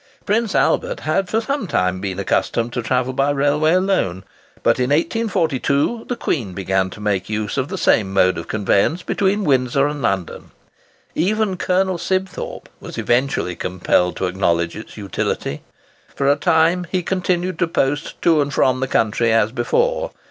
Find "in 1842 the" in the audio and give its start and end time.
4.79-6.15